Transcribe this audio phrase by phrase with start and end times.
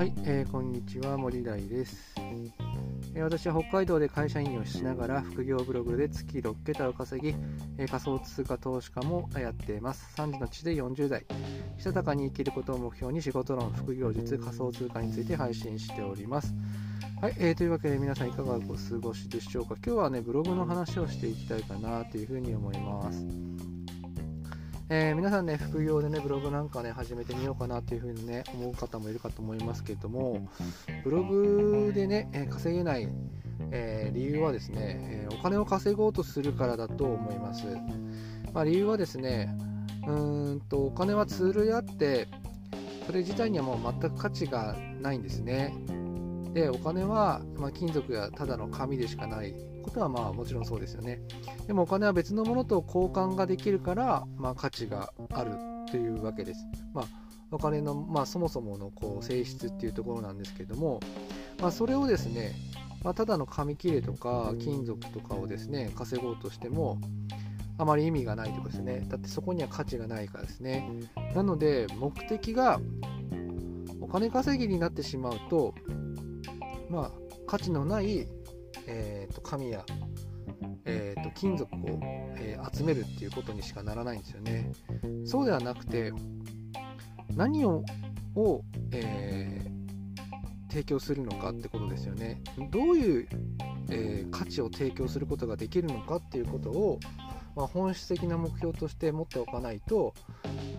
[0.00, 7.36] はい、えー、こんにちは森大です、えー、私は北海道で会社員をしながら副業ブログで月6桁を稼ぎ、
[7.76, 10.10] えー、仮想通貨投資家もやっています。
[10.16, 11.26] 3時の地で40代。
[11.76, 16.54] したたかに生きることを目標に仕事論副業術仮想通貨について配信しております。
[17.20, 18.66] はい、えー、というわけで皆さんいかがお過
[19.02, 19.74] ごしでしょうか。
[19.84, 23.69] 今日はねブログの話をしていきたいかなというふうに思います。
[24.92, 30.48] えー、皆さんね、副業でね、ブログなんかね、始めてみようかなっていうふうにね、思う方もいるかと思いますけれども、
[31.04, 33.08] ブログでね、え稼げない、
[33.70, 37.66] えー、理由はですね、えお金を稼ごうとするからだと思います。
[38.52, 39.56] まあ、理由はですね、
[40.08, 42.26] うんと、お金はツールであって、
[43.06, 45.72] それ自体にはもう全く価値がないんですね。
[46.52, 51.20] で、お金は、まあ、金属やただの紙でしかないことはまあもちろんそうですよね。
[51.66, 55.52] でもお金は別のものと交換ができるから、まあ、価値がある
[55.90, 56.66] というわけです。
[56.92, 57.04] まあ、
[57.50, 61.00] お金の、まあ、そもそものこう性質っていうところなんですけども、
[61.60, 62.54] まあ、それをですね、
[63.02, 66.98] まあ、ただの紙切れとか金属とかをですね稼ごうとしても
[67.78, 69.06] あまり意味がないということですね。
[69.08, 70.88] だってそこには価値がないからですね。
[71.34, 72.78] なので目的が
[74.00, 75.74] お金稼ぎになってしまうと、
[76.90, 77.12] まあ、
[77.46, 78.26] 価値のない
[78.86, 79.84] えーと、紙や、
[80.84, 81.78] えーと、金属を、
[82.36, 84.72] えー、集めるっていうことにしかならないんですよね。
[85.24, 86.12] そうではなくて
[87.36, 87.84] 何を
[88.36, 92.40] を、えー、提供するのかってことですよね。
[92.70, 93.28] どういう、
[93.90, 97.00] えー、価値を提供することができるのかっていうことを、
[97.56, 100.14] まあ、本質的な目標として持っておかないと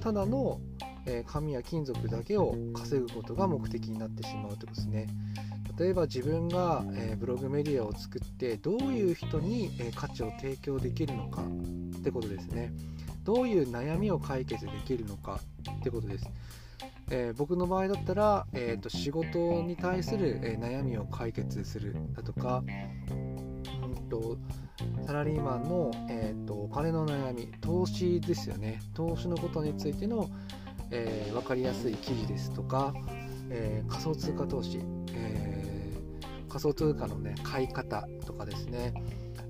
[0.00, 0.60] ただの、
[1.06, 5.08] え紙や金属だけを稼ぐことが目的になってしまうということですね。
[5.80, 12.70] 例えば自分が、えブログメディアを作ってどういう人に、え価値を提供できるのかってことですね。
[13.24, 15.40] どういう悩みを解決できるのか
[15.78, 16.28] ってことです、
[17.10, 22.62] えー、僕の場合だったら、えーと、仕事に対する、え悩みを解決するだとか
[23.10, 24.36] うんと
[25.06, 28.80] サラリーマンの、えーと、お金の悩み投資ですよね。
[28.94, 30.28] 投資のことについての、
[30.90, 32.92] えー、分かりやすい記事ですとか、
[33.50, 34.80] えー、仮想通貨投資、
[35.14, 35.59] え
[36.50, 38.92] 仮想通貨のね買い方とかですね。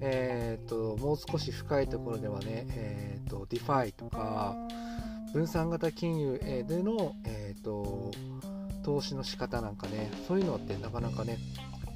[0.00, 4.54] えーと、もう少し深いところではね、えーと、 DeFi とか
[5.32, 8.12] 分散型金融での、えーと、
[8.84, 11.38] 投資の仕方なんかねそういうのってなかなかね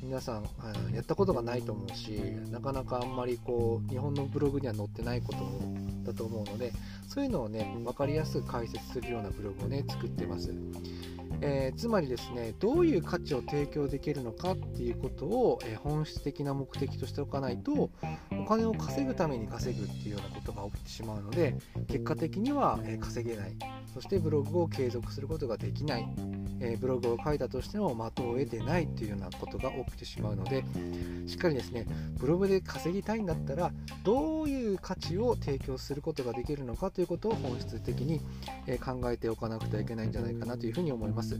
[0.03, 0.45] 皆さん
[0.93, 2.11] やったことがないと思うし
[2.51, 6.73] なかなかあんまりこう日本のブログには載ってないことだと思うので
[7.07, 10.53] そういうのをね分かりやすく解説するようなブログをね作ってます。
[11.45, 17.91] えー、つまりですねどういう価値を提供できるのかっていうことを、えー、本質的な目的としておかないと
[18.31, 21.57] お金を稼ぐために稼ぐっていうようなことが起きてしまうので
[21.89, 23.57] 結果的には、えー、稼げない
[23.93, 26.09] そしてブログを継続することができない、
[26.61, 30.65] えブログを書いたとしても的を得てないっていうようなことが起きてしまうので
[31.27, 31.87] しっかりですね
[32.19, 33.71] ブログで稼ぎたいんだったら
[34.03, 38.21] どういう価値を提供することができるのかということを本質的に、
[38.67, 41.32] え考えておかなくてはいけないんじゃないかなというふうに思います。。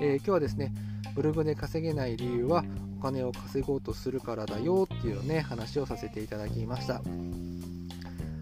[0.00, 0.72] えー、今日はですね、
[1.14, 2.64] ブログで稼げない理由は
[2.98, 7.02] お金を稼ごうとするからだよっていうね、話をさせていただきました。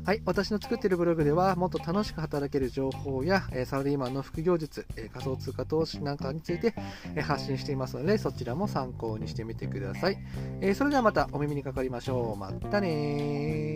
[0.04, 6.74] はい、私の作っているブログではもっと楽しく働ける情報や、サラリーマンの副業術、仮想通貨投資なんかについて、
[7.22, 10.18] 発信していますのでそちらも参考にしてみてください、
[10.60, 12.36] えそれではまたお耳にかかりましょう。
[12.36, 13.71] またね